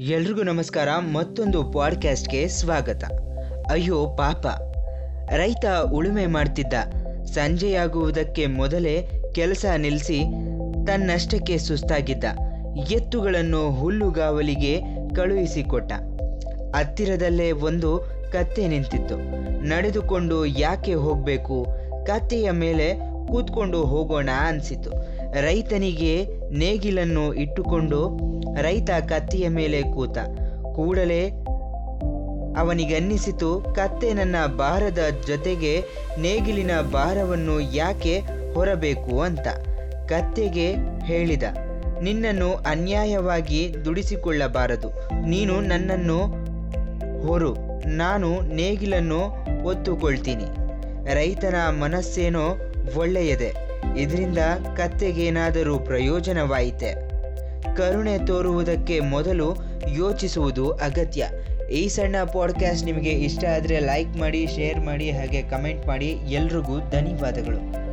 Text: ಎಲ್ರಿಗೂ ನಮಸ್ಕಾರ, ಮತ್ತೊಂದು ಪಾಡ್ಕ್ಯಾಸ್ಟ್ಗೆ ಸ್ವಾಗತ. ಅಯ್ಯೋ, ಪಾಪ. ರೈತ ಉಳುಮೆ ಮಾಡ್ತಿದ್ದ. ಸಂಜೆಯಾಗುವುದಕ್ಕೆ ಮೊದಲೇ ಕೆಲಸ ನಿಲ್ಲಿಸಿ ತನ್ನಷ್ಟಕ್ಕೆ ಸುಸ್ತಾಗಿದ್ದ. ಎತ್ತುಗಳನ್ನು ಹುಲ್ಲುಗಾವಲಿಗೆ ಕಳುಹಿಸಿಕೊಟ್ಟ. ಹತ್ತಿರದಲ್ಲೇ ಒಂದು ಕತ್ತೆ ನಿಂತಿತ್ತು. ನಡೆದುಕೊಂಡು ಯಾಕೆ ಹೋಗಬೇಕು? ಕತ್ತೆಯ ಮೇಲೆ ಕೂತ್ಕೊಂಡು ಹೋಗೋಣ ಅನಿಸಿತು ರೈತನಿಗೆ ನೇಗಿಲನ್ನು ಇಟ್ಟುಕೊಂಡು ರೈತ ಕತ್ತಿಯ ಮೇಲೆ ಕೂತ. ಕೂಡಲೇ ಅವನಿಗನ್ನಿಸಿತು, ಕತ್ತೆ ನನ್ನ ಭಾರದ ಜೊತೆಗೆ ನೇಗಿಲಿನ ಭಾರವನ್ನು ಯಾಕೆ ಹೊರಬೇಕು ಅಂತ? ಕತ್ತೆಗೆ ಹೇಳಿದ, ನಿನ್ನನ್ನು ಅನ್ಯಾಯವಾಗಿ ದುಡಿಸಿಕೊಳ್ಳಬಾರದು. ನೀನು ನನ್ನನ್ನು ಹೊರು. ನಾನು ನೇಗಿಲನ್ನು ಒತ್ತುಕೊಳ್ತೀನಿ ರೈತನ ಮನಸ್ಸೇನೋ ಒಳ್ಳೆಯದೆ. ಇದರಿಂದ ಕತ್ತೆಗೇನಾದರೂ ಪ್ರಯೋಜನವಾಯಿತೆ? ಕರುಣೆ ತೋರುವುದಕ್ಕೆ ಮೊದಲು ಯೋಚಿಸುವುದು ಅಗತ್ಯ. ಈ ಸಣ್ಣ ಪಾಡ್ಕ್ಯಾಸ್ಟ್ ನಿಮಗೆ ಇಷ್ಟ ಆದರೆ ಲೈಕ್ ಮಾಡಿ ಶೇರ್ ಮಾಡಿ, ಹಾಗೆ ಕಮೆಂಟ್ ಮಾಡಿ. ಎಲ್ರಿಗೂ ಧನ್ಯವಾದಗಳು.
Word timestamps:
ಎಲ್ರಿಗೂ 0.00 0.42
ನಮಸ್ಕಾರ, 0.42 0.88
ಮತ್ತೊಂದು 0.98 1.64
ಪಾಡ್ಕ್ಯಾಸ್ಟ್ಗೆ 1.64 2.48
ಸ್ವಾಗತ. 2.48 3.04
ಅಯ್ಯೋ, 3.70 4.06
ಪಾಪ. 4.06 4.46
ರೈತ 5.32 5.64
ಉಳುಮೆ 5.92 6.26
ಮಾಡ್ತಿದ್ದ. 6.26 6.72
ಸಂಜೆಯಾಗುವುದಕ್ಕೆ 7.24 8.46
ಮೊದಲೇ 8.46 9.08
ಕೆಲಸ 9.34 9.64
ನಿಲ್ಲಿಸಿ 9.76 10.22
ತನ್ನಷ್ಟಕ್ಕೆ 10.86 11.58
ಸುಸ್ತಾಗಿದ್ದ. 11.58 12.24
ಎತ್ತುಗಳನ್ನು 12.90 13.70
ಹುಲ್ಲುಗಾವಲಿಗೆ 13.70 14.80
ಕಳುಹಿಸಿಕೊಟ್ಟ. 15.14 15.92
ಹತ್ತಿರದಲ್ಲೇ 16.76 17.52
ಒಂದು 17.52 17.98
ಕತ್ತೆ 18.32 18.68
ನಿಂತಿತ್ತು. 18.68 19.16
ನಡೆದುಕೊಂಡು 19.62 20.46
ಯಾಕೆ 20.46 20.94
ಹೋಗಬೇಕು? 20.94 21.66
ಕತ್ತೆಯ 22.06 22.50
ಮೇಲೆ 22.50 23.14
ಕೂತ್ಕೊಂಡು 23.26 23.84
ಹೋಗೋಣ 23.84 24.28
ಅನಿಸಿತು 24.46 24.90
ರೈತನಿಗೆ 25.40 26.26
ನೇಗಿಲನ್ನು 26.50 27.34
ಇಟ್ಟುಕೊಂಡು 27.34 28.18
ರೈತ 28.62 28.90
ಕತ್ತಿಯ 29.08 29.48
ಮೇಲೆ 29.48 29.82
ಕೂತ. 29.82 30.18
ಕೂಡಲೇ 30.74 31.30
ಅವನಿಗನ್ನಿಸಿತು, 32.56 33.60
ಕತ್ತೆ 33.74 34.14
ನನ್ನ 34.14 34.36
ಭಾರದ 34.46 34.98
ಜೊತೆಗೆ 35.26 35.80
ನೇಗಿಲಿನ 36.20 36.70
ಭಾರವನ್ನು 36.92 37.60
ಯಾಕೆ 37.60 38.18
ಹೊರಬೇಕು 38.54 39.20
ಅಂತ? 39.20 39.46
ಕತ್ತೆಗೆ 40.08 40.72
ಹೇಳಿದ, 41.04 41.42
ನಿನ್ನನ್ನು 42.02 42.54
ಅನ್ಯಾಯವಾಗಿ 42.54 43.74
ದುಡಿಸಿಕೊಳ್ಳಬಾರದು. 43.84 44.90
ನೀನು 45.26 45.60
ನನ್ನನ್ನು 45.60 46.18
ಹೊರು. 47.26 47.54
ನಾನು 47.86 48.40
ನೇಗಿಲನ್ನು 48.40 49.20
ಒತ್ತುಕೊಳ್ತೀನಿ 49.64 50.44
ರೈತನ 51.14 51.54
ಮನಸ್ಸೇನೋ 51.70 52.46
ಒಳ್ಳೆಯದೆ. 52.96 53.50
ಇದರಿಂದ 53.98 54.38
ಕತ್ತೆಗೇನಾದರೂ 54.76 55.78
ಪ್ರಯೋಜನವಾಯಿತೆ? 55.78 57.13
ಕರುಣೆ 57.76 58.18
ತೋರುವುದಕ್ಕೆ 58.26 59.00
ಮೊದಲು 59.00 59.56
ಯೋಚಿಸುವುದು 59.88 60.70
ಅಗತ್ಯ. 60.70 61.28
ಈ 61.72 61.88
ಸಣ್ಣ 61.88 62.16
ಪಾಡ್ಕ್ಯಾಸ್ಟ್ 62.32 62.86
ನಿಮಗೆ 62.86 63.10
ಇಷ್ಟ 63.10 63.44
ಆದರೆ 63.44 63.80
ಲೈಕ್ 63.80 64.16
ಮಾಡಿ 64.16 64.46
ಶೇರ್ 64.46 64.80
ಮಾಡಿ, 64.80 65.10
ಹಾಗೆ 65.10 65.42
ಕಮೆಂಟ್ 65.42 65.86
ಮಾಡಿ. 65.86 66.06
ಎಲ್ರಿಗೂ 66.06 66.90
ಧನ್ಯವಾದಗಳು. 66.90 67.83